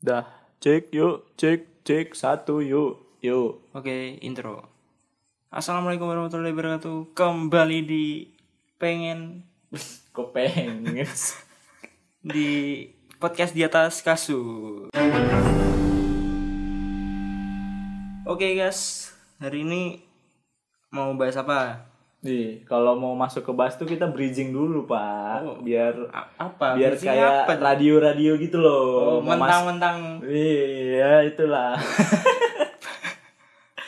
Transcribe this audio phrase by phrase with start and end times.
[0.00, 0.24] Dah,
[0.64, 3.60] cek yuk, cek, cek satu yuk, yuk.
[3.76, 4.64] Oke, intro.
[5.52, 7.12] Assalamualaikum warahmatullahi wabarakatuh.
[7.12, 8.32] Kembali di
[8.80, 9.44] pengen
[10.16, 10.88] Kok pengen?
[12.32, 12.48] di
[13.20, 14.88] podcast di atas kasur.
[18.24, 20.00] Oke guys, hari ini
[20.88, 21.89] mau bahas apa?
[22.20, 25.40] Nih, kalau mau masuk ke bahas tuh kita bridging dulu, Pak.
[25.40, 25.56] Oh.
[25.64, 25.96] Biar
[26.36, 26.76] apa?
[26.76, 29.16] biar Bridging kayak radio-radio gitu loh.
[29.16, 31.80] Oh, mentang-mentang Iya, itulah.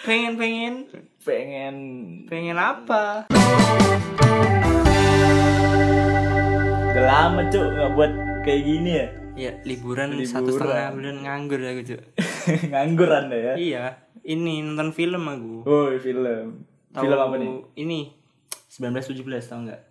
[0.08, 0.88] pengen-pengen
[1.20, 1.76] pengen
[2.24, 3.28] pengen apa?
[6.88, 8.12] Udah lama, Cuk, nggak buat
[8.48, 9.06] kayak gini ya.
[9.32, 10.24] Ya liburan, Liburan.
[10.24, 12.00] satu setengah bulan nganggur aku cuy.
[12.72, 13.54] Nganggur Anda ya.
[13.56, 13.84] iya,
[14.24, 15.68] ini nonton film aku.
[15.68, 16.64] Oh, film.
[16.92, 17.52] Tahu Film apa nih?
[17.76, 18.00] Ini
[18.72, 19.20] 1917
[19.52, 19.82] tau nggak?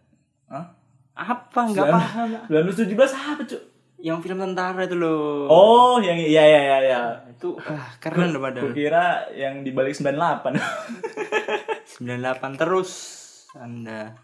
[0.50, 0.66] Hah?
[1.14, 2.28] Apa nggak paham?
[2.50, 3.62] 1917 apa, Cuk?
[4.02, 5.46] Yang film tentara itu loh.
[5.46, 7.02] Oh, yang iya iya iya iya.
[7.30, 8.74] Itu ah, keren loh padahal.
[8.74, 10.58] Kukira yang dibalik 98.
[12.02, 12.90] 98 terus
[13.54, 14.18] Anda.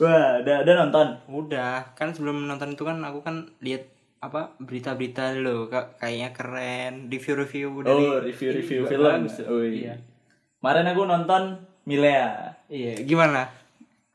[0.00, 1.06] Wah, udah udah nonton.
[1.28, 7.12] Udah, kan sebelum nonton itu kan aku kan lihat apa berita-berita loh Kak, kayaknya keren
[7.12, 9.28] review-review dari Oh, review-review Ih, film.
[9.48, 9.68] Oh, iya.
[9.68, 9.94] iya.
[10.56, 11.42] Kemarin aku nonton
[11.84, 12.56] Milea.
[12.72, 13.59] Iya, gimana?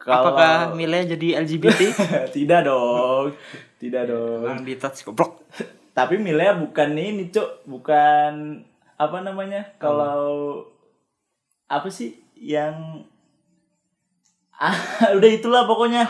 [0.05, 1.81] Kalau- Apakah Mila jadi LGBT?
[2.37, 3.33] Tidak dong.
[3.75, 4.45] Tidak dong.
[4.45, 5.41] Orang di touch goblok.
[5.91, 7.65] Tapi Milea bukan ini, Cuk.
[7.65, 8.61] Bukan
[8.95, 9.65] apa namanya?
[9.75, 10.61] Kalau
[11.65, 13.01] apa sih yang
[14.53, 14.77] ah,
[15.17, 16.05] udah itulah pokoknya.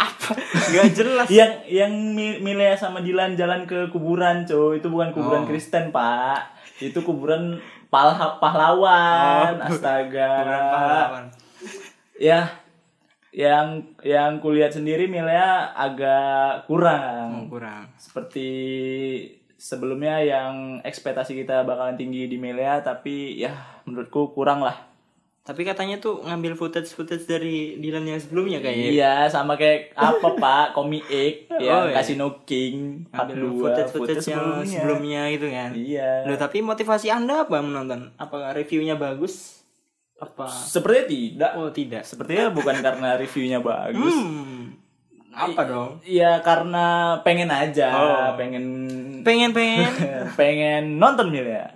[0.68, 1.28] Gak jelas.
[1.30, 4.76] yang yang Mi- Milea sama Dilan jalan ke kuburan, Cuk.
[4.76, 5.48] Itu bukan kuburan Oh.
[5.48, 6.52] Kristen, Pak.
[6.78, 9.56] Itu kuburan pahlawan.
[9.56, 9.66] Oh.
[9.66, 10.32] Astaga.
[10.36, 11.26] Bukan pahlawan.
[12.16, 12.48] ya
[13.36, 13.68] yang
[14.00, 17.92] yang kulihat sendiri Milea agak kurang Oh, kurang.
[17.96, 18.48] seperti
[19.54, 23.52] sebelumnya yang ekspektasi kita bakalan tinggi di Milea tapi ya
[23.84, 24.96] menurutku kurang lah
[25.42, 28.90] Tapi katanya tuh ngambil footage-footage dari Dylan yang sebelumnya kayaknya.
[28.90, 31.94] iya sama kayak apa pak Komi X yang Oh, iya.
[31.94, 35.70] Casino King Ngambil 2 footage-footage yang sebelumnya gitu kan.
[35.72, 38.10] iya Loh, tapi motivasi Anda apa menonton?
[38.16, 39.62] Apakah reviewnya bagus?
[40.16, 40.48] Apa?
[40.48, 42.02] sepertinya tidak Oh, tidak.
[42.02, 44.80] sepertinya bukan karena reviewnya bagus Hmm.
[45.30, 46.00] Apa dong?
[46.02, 46.86] Iya karena
[47.20, 48.28] pengen aja Oh.
[48.36, 48.66] pengen
[49.22, 49.92] Pengen-pengen.
[50.40, 51.68] pengen nonton Milea.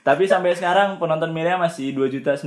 [0.00, 2.46] Tapi sampai sekarang penonton Milea masih 2.900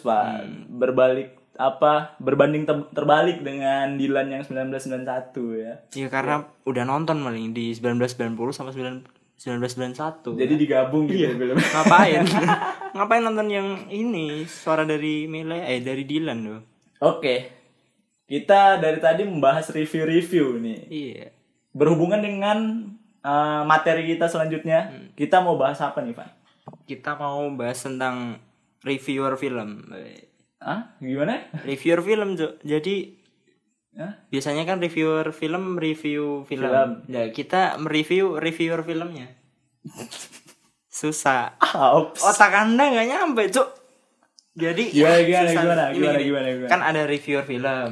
[0.00, 0.26] Pak.
[0.66, 5.06] Berbalik apa berbanding ter- terbalik dengan Dilan yang 1991
[5.54, 5.72] ya.
[5.94, 9.06] Iya karena udah nonton paling di 1990 sama 9
[9.38, 10.38] 1991.
[10.38, 11.58] Jadi digabung gitu film.
[11.58, 12.22] ngapain?
[12.96, 16.60] ngapain nonton yang ini suara dari Mila eh dari Dylan loh.
[17.02, 17.50] Oke.
[18.24, 20.80] Kita dari tadi membahas review-review nih.
[20.88, 21.26] Iya.
[21.74, 22.88] Berhubungan dengan
[23.20, 26.28] eh, materi kita selanjutnya, kita mau bahas apa nih, Pak?
[26.88, 28.40] Kita mau bahas tentang
[28.80, 29.84] reviewer film.
[30.62, 30.96] Hah?
[31.02, 31.52] Gimana?
[31.68, 32.40] Reviewer film.
[32.64, 33.23] Jadi
[33.94, 34.26] Hah?
[34.26, 36.66] biasanya kan reviewer film review film.
[36.66, 36.90] Film.
[37.06, 39.30] Ya, kita mereview reviewer filmnya.
[40.90, 41.54] Susah.
[41.60, 42.22] Ops.
[42.24, 43.68] Otak Anda nggak nyampe, Cuk.
[44.54, 45.62] Jadi Gimana, ya, gimana, susah.
[45.62, 46.24] gimana, Ini, gimana, ini.
[46.24, 46.70] gimana, gimana?
[46.70, 47.90] Kan ada reviewer film.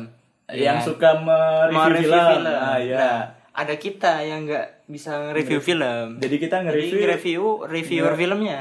[0.48, 0.84] yang Ya.
[0.84, 2.26] suka mereview film.
[2.28, 2.46] film.
[2.46, 2.76] Ah.
[2.78, 3.20] Nah,
[3.52, 6.06] ada kita yang nggak bisa nge-review film.
[6.18, 8.60] Jadi kita nge-review nge-review reviewer filmnya.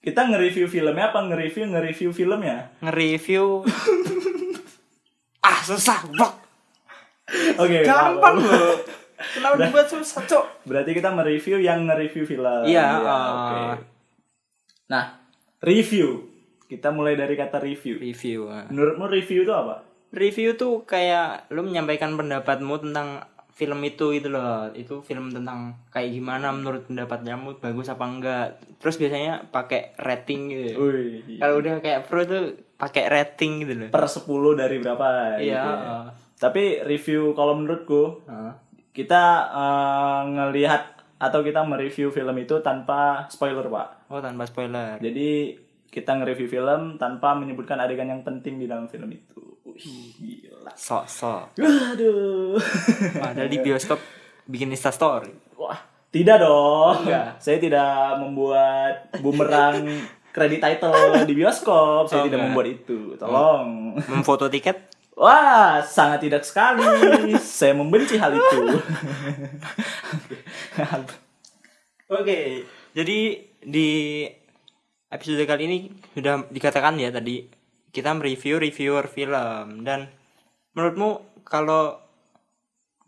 [0.00, 2.72] kita nge-review filmnya apa nge-review nge-review filmnya?
[2.80, 3.76] Nge-review Ah,
[5.70, 6.32] susah, bok.
[7.56, 7.86] Oke.
[7.86, 8.58] Gampang apa-apa.
[8.58, 8.76] loh.
[9.20, 10.64] Kenapa dibuat susah, Cok?
[10.64, 12.64] Berarti kita mereview yang nge-review film.
[12.64, 13.28] Iya, Iya, ah.
[13.30, 13.60] oke.
[14.88, 15.04] Nah,
[15.60, 16.26] review.
[16.64, 18.00] Kita mulai dari kata review.
[18.00, 18.48] Review.
[18.48, 18.64] ah.
[18.72, 19.84] Menurutmu review itu apa?
[20.10, 24.72] Review tuh kayak lu menyampaikan pendapatmu tentang film itu gitu loh.
[24.72, 28.46] Itu film tentang kayak gimana menurut pendapat kamu bagus apa enggak.
[28.80, 30.80] Terus biasanya pakai rating gitu.
[30.80, 31.36] Wih.
[31.36, 33.88] Kalau udah kayak pro tuh pakai rating gitu loh.
[33.92, 34.24] Per 10
[34.56, 35.06] dari berapa?
[35.36, 35.44] Iya.
[35.44, 35.96] gitu ya.
[36.40, 38.24] Tapi review kalau menurutku
[38.96, 40.82] kita eh, ngelihat
[41.20, 44.08] atau kita mereview film itu tanpa spoiler, Pak.
[44.08, 44.96] Oh, tanpa spoiler.
[45.04, 45.52] Jadi
[45.92, 49.60] kita nge-review film tanpa menyebutkan adegan yang penting di dalam film itu.
[49.68, 50.72] Wih, gila.
[50.72, 51.60] Sok-sok.
[51.60, 52.56] Aduh.
[53.22, 54.00] Padahal di bioskop
[54.48, 55.28] bikin Insta story.
[55.60, 55.76] Wah,
[56.08, 57.04] tidak dong.
[57.36, 59.84] Saya tidak membuat bumerang
[60.30, 60.94] kredit title
[61.28, 62.06] di bioskop.
[62.06, 62.46] Saya Oh, tidak enggak.
[62.50, 62.98] membuat itu.
[63.18, 63.68] Tolong.
[64.08, 64.78] Memfoto tiket
[65.20, 66.80] Wah, sangat tidak sekali.
[67.36, 68.58] Saya membenci hal itu.
[72.10, 73.18] Oke, jadi
[73.60, 73.88] di
[75.12, 75.78] episode kali ini
[76.16, 77.46] sudah dikatakan ya tadi
[77.90, 80.08] kita mereview reviewer film dan
[80.72, 81.98] menurutmu kalau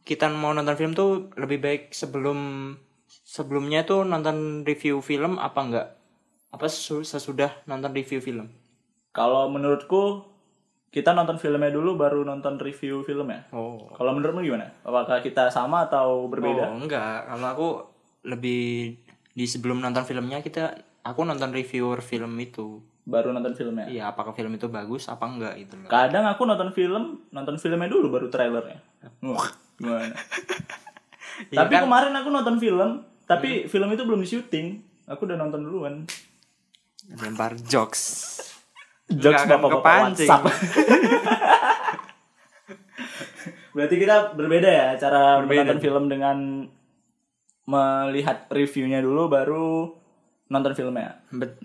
[0.03, 2.75] kita mau nonton film tuh lebih baik sebelum
[3.09, 5.89] sebelumnya tuh nonton review film apa enggak?
[6.53, 8.53] Apa sesu- sesudah nonton review film?
[9.13, 10.29] Kalau menurutku
[10.93, 13.49] kita nonton filmnya dulu baru nonton review filmnya.
[13.49, 13.89] Oh.
[13.97, 14.69] Kalau menurutmu gimana?
[14.85, 16.69] Apakah kita sama atau berbeda?
[16.69, 17.25] Oh, enggak.
[17.25, 17.69] Kalau aku
[18.29, 18.95] lebih
[19.33, 22.85] di sebelum nonton filmnya kita aku nonton reviewer film itu.
[23.09, 23.89] Baru nonton filmnya.
[23.89, 25.89] Iya, apakah film itu bagus apa enggak itu loh.
[25.89, 28.79] Kadang aku nonton film, nonton filmnya dulu baru trailernya.
[29.25, 29.49] Wah,
[29.81, 30.13] gimana?
[31.51, 31.89] Iya tapi kan?
[31.89, 32.91] kemarin aku nonton film,
[33.27, 34.67] tapi film itu belum di syuting.
[35.11, 36.05] Aku udah nonton duluan.
[37.20, 38.03] Lempar jokes.
[39.12, 40.29] Jokes bapak-bapak kepancing.
[40.31, 40.44] WhatsApp.
[43.73, 45.64] Berarti kita berbeda ya cara Berbeda.
[45.64, 46.37] menonton film dengan
[47.64, 49.97] melihat reviewnya dulu baru
[50.53, 51.25] nonton filmnya.
[51.32, 51.56] Bet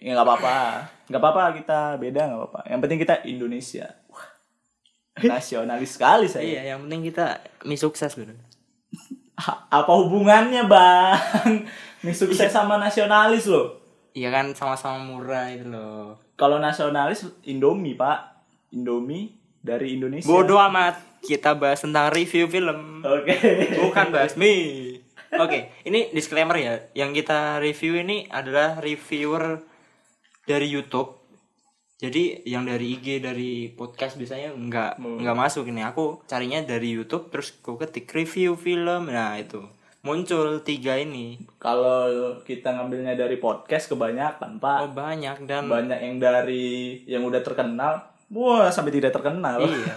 [0.00, 0.56] Ya nggak apa-apa,
[1.10, 2.60] nggak apa-apa kita beda nggak apa-apa.
[2.70, 3.86] Yang penting kita Indonesia.
[5.26, 6.46] Nasionalis sekali saya.
[6.46, 7.26] Iya, yang penting kita
[7.66, 8.14] mie sukses.
[8.14, 11.66] Ha- Apa hubungannya bang?
[12.06, 13.79] Nih sukses sama nasionalis loh.
[14.10, 16.18] Iya kan sama-sama murah itu loh.
[16.34, 18.42] Kalau nasionalis Indomie pak,
[18.74, 20.26] Indomie dari Indonesia.
[20.26, 20.98] Bodoh amat.
[21.20, 23.04] Kita bahas tentang review film.
[23.04, 23.36] Oke.
[23.76, 25.04] Bukan bahas mie.
[25.38, 26.74] Oke, ini disclaimer ya.
[26.96, 29.62] Yang kita review ini adalah reviewer
[30.42, 31.22] dari YouTube.
[32.00, 35.84] Jadi yang dari IG dari podcast biasanya nggak nggak masuk ini.
[35.84, 39.12] Aku carinya dari YouTube terus aku ketik review film.
[39.12, 39.60] Nah itu
[40.00, 41.36] muncul tiga ini.
[41.56, 42.08] Kalau
[42.40, 46.66] kita ngambilnya dari podcast kebanyakan pak, Oh banyak dan banyak yang dari
[47.04, 49.60] yang udah terkenal, wah sampai tidak terkenal.
[49.60, 49.94] iya.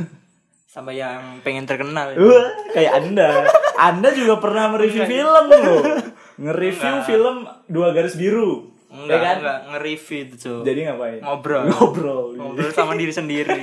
[0.68, 2.18] Sampai yang pengen terkenal.
[2.18, 3.46] Wah, kayak anda,
[3.78, 5.86] anda juga pernah mereview film loh,
[6.42, 9.38] nge-review film dua garis biru, Enggak, ya kan?
[9.38, 10.62] enggak nge-review itu, Cuk.
[10.66, 11.22] Jadi ngapain?
[11.22, 11.64] Ngobrol.
[11.70, 12.26] Ngobrol.
[12.36, 13.54] Ngobrol sama diri sendiri.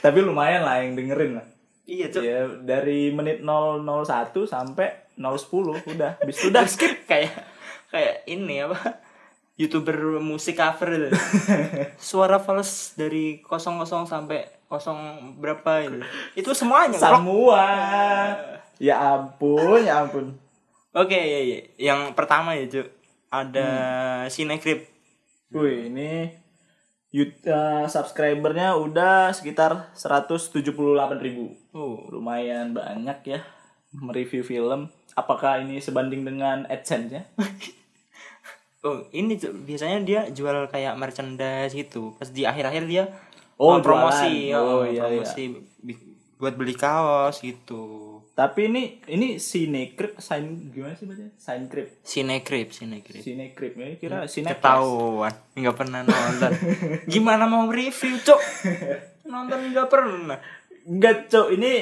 [0.00, 1.46] Tapi lumayan lah yang dengerin lah.
[2.10, 2.22] Cuk.
[2.22, 6.12] Ya dari menit 001 sampai 010 udah.
[6.18, 6.92] Habis itu udah skip.
[7.10, 7.32] kayak
[7.90, 9.02] kayak ini apa
[9.54, 11.08] youtuber musik cover itu
[12.10, 15.98] suara fals dari 00 sampai kosong berapa itu
[16.38, 16.96] itu semuanya.
[16.96, 17.64] Semua.
[18.80, 20.32] Ya ampun, ya ampun.
[20.96, 21.58] oke iya, iya.
[21.76, 22.88] yang pertama ya Cuk
[23.28, 23.68] ada
[24.24, 24.30] Hmm.
[24.32, 24.88] Cinecrip
[25.50, 26.30] Wih, ini
[27.10, 30.62] Yut- eh, subscribernya udah sekitar 178
[31.18, 31.54] ribu.
[31.70, 33.40] oh Lumayan banyak ya
[33.92, 34.86] mereview film.
[35.12, 37.26] Apakah ini sebanding dengan AdSense-nya?
[38.86, 39.66] oh ini Cuk.
[39.66, 43.04] biasanya dia jual kayak merchandise gitu pas di akhir-akhir dia
[43.60, 46.00] Oh, promosi oh, Oh, iya, promosi bi-
[46.40, 48.09] buat beli kaos gitu
[48.40, 51.28] Tapi ini ini Cinecrip, sign gimana sih bacanya?
[51.36, 52.00] Cinecrip.
[52.00, 54.56] Cinecrip Cinecrip Cinecrip ini kira Cineplex.
[54.56, 56.52] ketahuan nggak pernah nonton
[57.04, 58.40] gimana mau review cok
[59.26, 60.40] nonton nggak pernah
[60.82, 61.52] Enggak, Cok.
[61.52, 61.72] Ini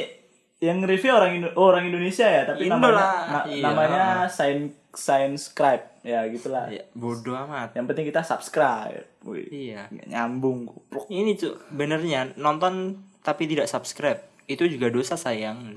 [0.58, 3.62] yang review orang Indo- oh, orang Indonesia ya, tapi Indo namanya na- Iya.
[3.62, 4.58] namanya Sign
[4.90, 6.02] Sign Scribe.
[6.02, 6.66] Ya, gitulah.
[6.66, 9.06] ya bodoh amat Yang penting kita subscribe.
[9.22, 9.46] Wih.
[9.48, 11.06] iya nyambung goblok.
[11.08, 15.76] ini cok benernya nonton tapi tidak subscribe itu juga dosa sayang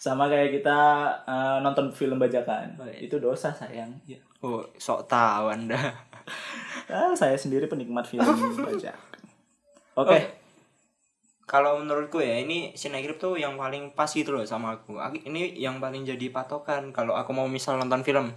[0.00, 0.78] Sama kayak kita
[1.28, 2.80] eh, nonton film bajakan.
[2.80, 3.04] Oh, iya.
[3.04, 3.92] Itu dosa, sayang.
[4.08, 4.16] Ya.
[4.40, 5.76] oh sok tahu anda
[6.88, 8.24] Ah, saya sendiri penikmat film
[8.56, 8.96] bajakan.
[10.00, 10.16] Oke.
[10.16, 10.22] Oh.
[11.50, 15.82] kalau menurutku ya ini Cinegrip tuh yang paling pas gitu loh sama aku ini yang
[15.82, 18.30] paling jadi patokan kalau aku mau misal nonton film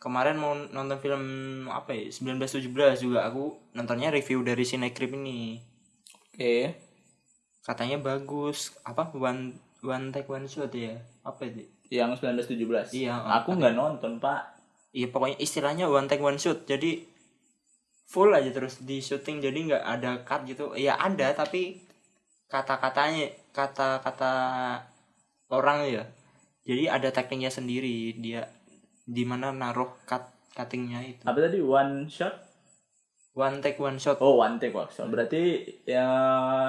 [0.00, 1.22] kemarin mau nonton film
[1.68, 5.60] apa ya 1917 juga aku nontonnya review dari Cinegrip ini
[6.32, 6.80] Oke.
[7.60, 10.96] katanya bagus apa one one take one shot ya.
[11.26, 11.66] Apa itu?
[11.92, 12.94] Yang 1917.
[12.96, 14.56] Iya, Aku nggak nonton, Pak.
[14.96, 17.04] iya pokoknya istilahnya one take one shoot jadi
[18.08, 20.72] full aja terus di syuting jadi nggak ada cut gitu.
[20.72, 21.84] Ya ada tapi
[22.48, 24.32] kata-katanya kata-kata
[25.52, 26.04] orang ya.
[26.66, 28.16] Jadi ada tekniknya sendiri.
[28.16, 28.48] Dia
[29.06, 31.22] di mana naruh cut cuttingnya itu.
[31.28, 31.60] Apa tadi?
[31.60, 32.46] One shot?
[33.36, 34.16] one take one shot.
[34.24, 35.12] Oh, one take workshop.
[35.12, 36.08] Berarti ya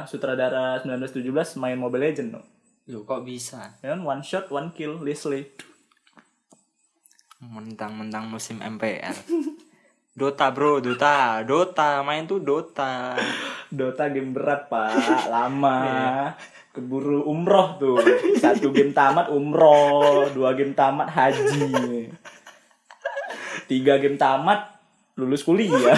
[0.03, 2.45] sutradara 1917 main Mobile Legend dong.
[2.87, 5.51] Loh, kok bisa Ya kan one shot, one kill, Leslie.
[7.37, 9.13] mentang-mentang musim MPR
[10.17, 13.13] Dota bro Dota Dota main tuh Dota
[13.67, 15.27] Dota game berat, Pak.
[15.33, 15.79] Lama.
[16.71, 17.99] Keburu umroh tuh.
[18.39, 22.07] Satu game tamat umroh, dua game tamat haji.
[23.67, 24.79] Tiga game tamat
[25.19, 25.97] lulus kuliah.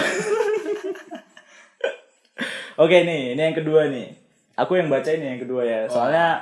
[2.80, 4.16] Oke nih, ini yang kedua nih.
[4.56, 5.80] Aku yang baca ini yang kedua ya.
[5.86, 6.40] Soalnya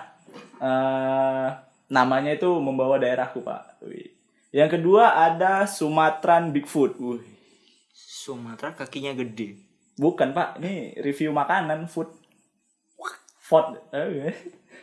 [0.58, 1.48] eh
[1.88, 3.80] namanya itu membawa daerahku, Pak.
[3.82, 4.12] Wih.
[4.52, 6.96] Yang kedua ada Sumatran Bigfoot.
[6.98, 7.24] Wih.
[7.94, 9.56] Sumatera kakinya gede
[9.96, 10.60] Bukan, Pak.
[10.60, 12.12] Ini review makanan, food.
[13.48, 14.36] Ford eh,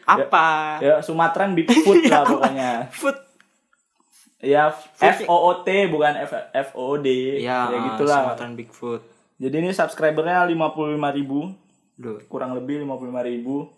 [0.10, 0.82] Apa?
[0.82, 3.14] ya Sumatran Bigfoot lah pokoknya Food.
[4.42, 8.58] ya F O O T bukan F F O D Ya, ya ah, gitulah Sumatran
[8.58, 9.02] Bigfoot.
[9.38, 11.54] jadi ini subscribernya 55.000 ribu
[11.96, 13.70] Duh, kurang lebih 55.000 ribu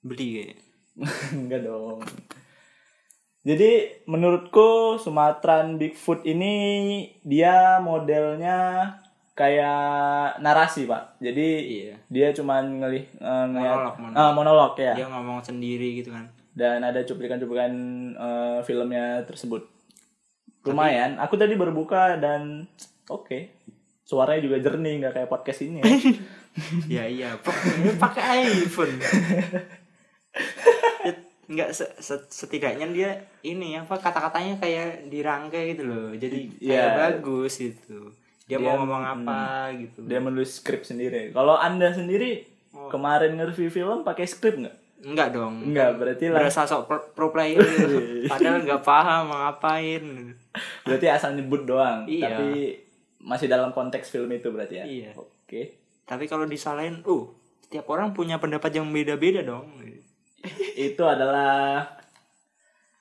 [0.00, 0.56] beli.
[1.34, 2.00] enggak dong
[3.44, 3.70] jadi
[4.04, 6.54] menurutku Sumatran Bigfoot ini
[7.20, 8.88] dia modelnya
[9.34, 11.94] kayak narasi pak jadi Iya.
[12.06, 14.16] dia cuman ngelih eh, ngeliat Monolog, monolog.
[14.16, 16.30] Ah, monolog ya Dia ngomong sendiri gitu kan.
[16.54, 17.72] dan ada cuplikan-cuplikan
[18.10, 19.66] eh, filmnya tersebut
[20.64, 22.64] lumayan aku tadi berbuka dan
[23.04, 23.52] oke
[24.00, 25.84] suaranya juga jernih nggak kayak podcast ini ya.
[26.94, 27.58] ya iya, pak-
[27.98, 28.22] pakai
[28.54, 28.96] iPhone.
[31.44, 33.10] Enggak se- se- setidaknya dia
[33.42, 36.08] ini apa kata-katanya kayak dirangkai gitu loh.
[36.10, 36.96] Jadi kayak Iya.
[37.12, 38.16] bagus gitu.
[38.44, 39.40] Dia, Dia- mau ngomong apa
[39.74, 40.04] gitu.
[40.04, 42.44] dia menulis skrip sendiri kalau anda sendiri
[42.90, 45.64] kemarin nge-review film pakai skrip nggak Enggak dong.
[45.64, 47.96] Enggak, berarti lah Berasa sok pro, pro player gitu.
[48.32, 50.32] Padahal nggak paham mau ngapain.
[50.82, 52.24] berarti asal nyebut doang Iya.
[52.30, 52.48] tapi
[53.18, 55.10] masih dalam konteks film itu berarti ya Iya.
[55.14, 55.62] oke
[56.04, 57.24] Tapi kalau disalahin, uh,
[57.62, 59.72] setiap orang punya pendapat yang beda-beda dong.
[60.74, 61.86] Itu adalah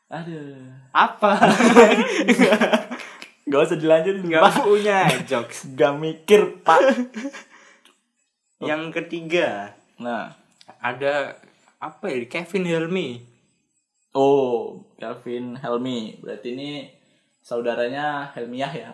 [0.08, 1.36] aduh Apa?
[3.44, 5.66] gak usah dilanjutin Nggak punya jokes.
[5.74, 6.80] gak mikir pak
[8.64, 10.40] Yang ketiga, nah
[10.80, 11.36] ada
[11.78, 12.24] apa ya?
[12.26, 13.20] Kevin Helmi.
[14.16, 16.88] oh Calvin Helmi berarti ini
[17.44, 18.92] saudaranya Helmiah ya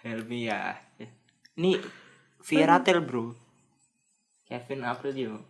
[0.00, 0.78] Helmi ya.
[1.58, 1.82] Ini
[2.40, 3.34] Vieratel bro.
[4.46, 5.42] Kevin Aprilio.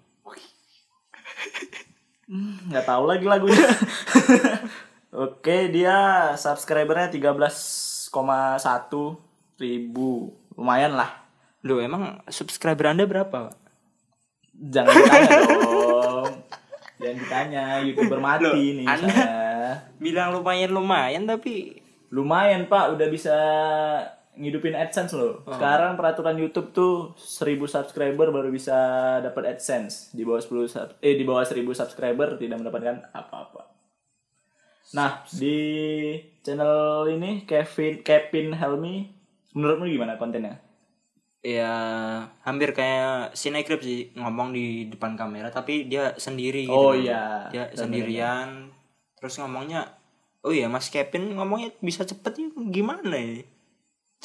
[2.70, 3.62] Nggak tahu lagi lagunya
[5.14, 5.98] oke dia
[6.34, 8.10] subscribernya 13,1
[9.56, 11.10] ribu lumayan lah
[11.66, 13.50] Loh emang subscriber anda berapa?
[13.50, 13.56] Pak?
[14.56, 16.32] jangan ditanya dong
[16.96, 19.70] jangan ditanya youtuber mati Loh, nih Anda- saya.
[20.00, 23.36] Bilang lumayan-lumayan tapi lumayan pak udah bisa
[24.36, 25.42] ngidupin AdSense loh.
[25.48, 28.76] Sekarang peraturan YouTube tuh 1000 subscriber baru bisa
[29.24, 30.12] dapat AdSense.
[30.12, 33.72] Di bawah 10 sub- eh di bawah 1000 subscriber tidak mendapatkan apa-apa.
[34.94, 35.58] Nah, di
[36.46, 39.10] channel ini Kevin Kevin Helmi
[39.56, 40.66] menurutmu gimana kontennya?
[41.46, 41.74] ya
[42.42, 46.74] hampir kayak Cinegrip sih ngomong di depan kamera tapi dia sendiri gitu.
[46.74, 47.46] Oh, iya.
[47.54, 48.74] Dia sendirian
[49.14, 49.94] terus ngomongnya
[50.42, 53.46] oh iya Mas Kevin ngomongnya bisa cepet ya gimana ya?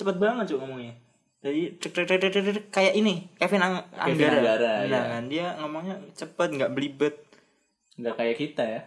[0.01, 0.93] Cepet banget cuy ngomongnya.
[1.41, 4.37] Jadi cek cek cek cek, cek, kayak ini Kevin Ang Kevin Anggara.
[4.37, 5.01] Anggara, Nah, iya.
[5.09, 7.15] kan dia ngomongnya cepet nggak belibet.
[7.97, 8.81] Nggak kayak kita ya.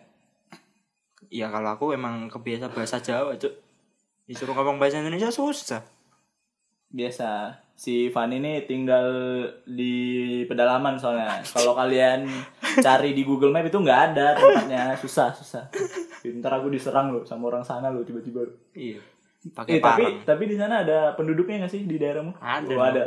[1.30, 3.50] Ya kalau aku emang kebiasa bahasa Jawa, Cuk.
[4.26, 5.82] Disuruh ngomong bahasa Indonesia susah.
[6.94, 9.10] Biasa si Van ini tinggal
[9.66, 9.94] di
[10.46, 11.42] pedalaman soalnya.
[11.42, 12.22] Kalau kalian
[12.78, 15.66] cari di Google Map itu nggak ada tempatnya, susah susah.
[16.22, 18.46] Ntar aku diserang loh sama orang sana loh tiba-tiba.
[18.78, 19.02] Iya.
[19.44, 20.24] Eh, Pakai tapi parang.
[20.24, 22.32] tapi di sana ada penduduknya nggak sih di daerahmu?
[22.34, 22.72] Ada.
[22.72, 23.02] Oh, ada.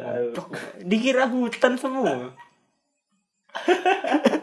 [0.80, 2.30] Dikira hutan semua.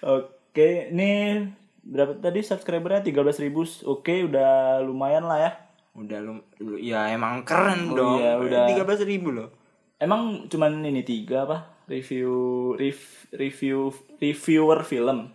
[0.00, 1.42] Oke, ini
[1.80, 3.46] berapa tadi subscribernya 13.000
[3.86, 5.50] Oke, udah lumayan lah ya.
[5.94, 8.18] Udah lu, lu- ya emang keren Oh dong.
[8.18, 8.64] iya, udah.
[8.66, 9.50] Tiga belas ribu loh.
[9.98, 11.74] Emang cuman ini tiga apa?
[11.86, 12.30] Review
[12.74, 15.34] rev- review reviewer film.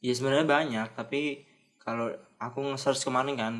[0.00, 1.44] Ya sebenarnya banyak, tapi
[1.78, 2.08] kalau
[2.38, 3.54] aku nge-search kemarin kan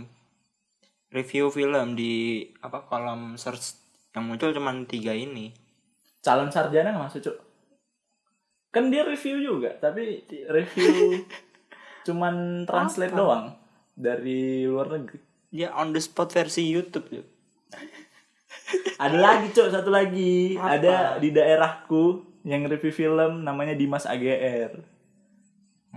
[1.11, 3.79] review film di apa kolom search
[4.15, 5.55] yang muncul cuman tiga ini.
[6.23, 7.37] Calon sarjana nggak masuk, Cuk?
[8.71, 11.27] Kan dia review juga, tapi review
[12.07, 13.55] cuman translate doang
[13.99, 15.19] dari luar negeri.
[15.51, 17.27] Dia on the spot versi YouTube tuh.
[19.03, 20.55] Ada lagi, Cuk, satu lagi.
[20.55, 20.79] Apa?
[20.79, 24.79] Ada di daerahku yang review film namanya Dimas AGR.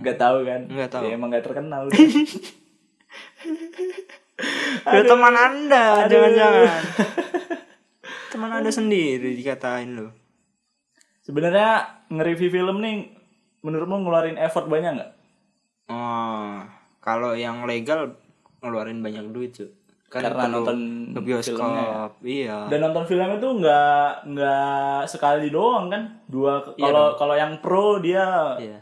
[0.02, 0.66] Gak tahu kan?
[0.66, 1.06] Nggak tahu.
[1.06, 1.86] Ya, emang gak terkenal.
[4.94, 6.10] Ya teman anda, Aduh.
[6.12, 6.82] jangan-jangan.
[8.32, 10.12] teman anda sendiri dikatain lo.
[11.20, 13.08] Sebenarnya nge-review film nih
[13.60, 15.10] menurutmu ngeluarin effort banyak nggak?
[15.88, 16.60] Oh,
[17.00, 18.12] kalau yang legal
[18.60, 19.72] ngeluarin banyak duit cuy.
[20.12, 20.78] Kan Karena nonton
[21.10, 21.58] ke bioskop.
[21.58, 22.06] filmnya.
[22.20, 22.58] Iya.
[22.68, 26.02] Dan nonton filmnya tuh nggak nggak sekali doang kan?
[26.28, 28.78] Dua Iya kalau kalau yang pro dia Iya.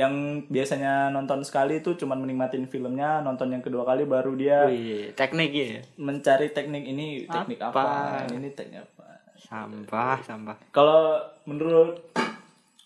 [0.00, 0.14] Yang
[0.46, 5.50] biasanya nonton sekali itu cuman menikmatin filmnya, nonton yang kedua kali baru dia Wih, teknik
[5.52, 5.84] ya.
[5.96, 7.76] mencari teknik ini teknik apa,
[8.24, 8.32] Apa?
[8.32, 9.04] ini teknik apa.
[9.36, 10.56] Sampah, sampah.
[10.70, 12.00] Kalau menurut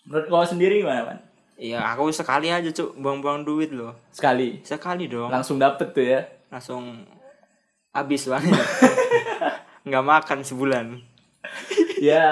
[0.03, 1.19] menurut kau sendiri gimana, Pan?
[1.55, 3.95] Iya, aku sekali aja cuk buang-buang duit loh.
[4.11, 5.31] Sekali Sekali dong.
[5.31, 6.19] langsung dapet tuh ya.
[6.51, 6.99] Langsung
[7.89, 8.59] habis banget.
[9.87, 10.85] Nggak makan sebulan.
[11.97, 12.23] ya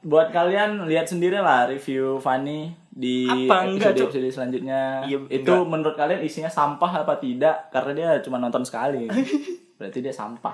[0.00, 3.64] buat kalian lihat sendiri lah review Fanny di Apa?
[3.64, 4.80] Enggak, episode episode selanjutnya.
[5.08, 5.68] Iya, itu enggak.
[5.72, 7.72] menurut kalian isinya sampah apa tidak?
[7.72, 9.08] Karena dia cuma nonton sekali.
[9.80, 10.52] Berarti dia sampah.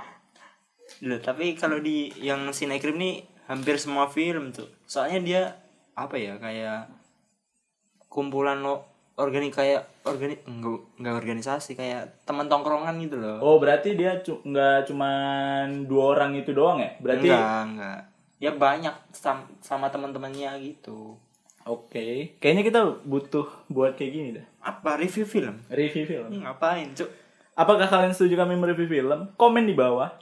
[1.02, 4.70] Loh, tapi kalau di yang Sinekrim nih hampir semua film tuh.
[4.86, 5.42] Soalnya dia
[5.98, 6.86] apa ya kayak
[8.06, 8.86] kumpulan lo
[9.16, 13.40] organik kayak organik enggak, enggak organisasi kayak teman tongkrongan gitu loh.
[13.40, 16.94] Oh, berarti dia cu- nggak cuman dua orang itu doang ya?
[17.00, 18.00] Berarti enggak, enggak.
[18.36, 21.16] Ya banyak sam- sama teman-temannya gitu.
[21.66, 24.46] Oke, kayaknya kita butuh buat kayak gini dah.
[24.62, 25.66] Apa review film?
[25.66, 26.30] Review film.
[26.30, 27.10] Ih, Ngapain, Cuk?
[27.58, 29.34] Apakah kalian setuju kami mereview film?
[29.34, 30.14] Komen di bawah.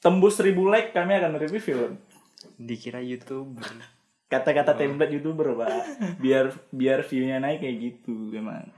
[0.00, 2.00] Tembus 1000 like kami akan mereview film.
[2.56, 3.96] Dikira YouTuber.
[4.26, 5.70] Kata-kata template youtuber pak.
[6.22, 8.72] Biar biar viewnya naik kayak gitu emang.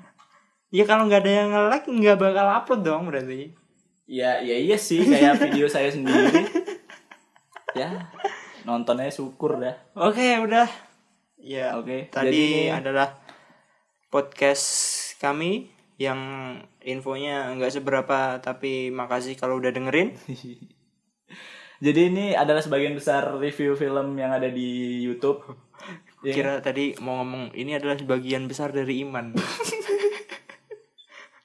[0.69, 3.53] Ya kalau nggak ada yang nge-like nggak bakal upload dong berarti.
[4.09, 6.49] Ya ya iya sih kayak video saya sendiri.
[7.79, 8.09] ya
[8.69, 9.77] nontonnya syukur dah.
[9.97, 10.88] Oke, udah.
[11.39, 13.15] Ya, Oke, Tadi jadi ini- adalah
[14.11, 14.67] podcast
[15.23, 16.19] kami yang
[16.83, 20.15] infonya nggak seberapa tapi makasih kalau udah dengerin.
[21.79, 25.47] Jadi ini adalah sebagian besar review film yang ada di YouTube.
[26.27, 26.35] Ya.
[26.35, 29.31] Kira tadi mau ngomong ini adalah sebagian besar dari iman.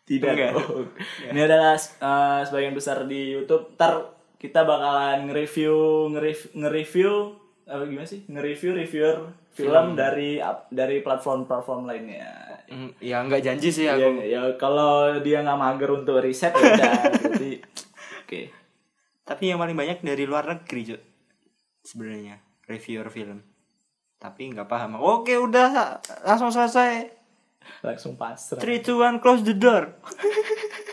[0.10, 0.34] Tidak.
[0.34, 0.58] Enggak.
[0.58, 0.90] Oh.
[1.30, 3.78] Ini adalah uh, sebagian besar di YouTube.
[3.78, 4.10] Ntar
[4.42, 6.10] kita bakalan nge-review,
[6.58, 8.24] nge-review apa gimana sih?
[8.25, 9.15] Nge-review reviewer
[9.50, 12.27] film dari ap- dari platform-platform lainnya.
[12.65, 14.20] Mm, ya nggak janji sih Ya, aku.
[14.20, 17.51] ya kalau dia nggak mager untuk riset ya udah berarti
[18.20, 18.39] oke.
[19.24, 21.00] Tapi yang paling banyak dari luar negeri.
[21.79, 23.39] Sebenarnya reviewer film.
[24.17, 24.96] Tapi nggak paham.
[24.98, 27.12] Oke, udah langsung selesai.
[27.79, 28.60] Langsung pasrah.
[28.60, 29.88] 3 2 1 close the door.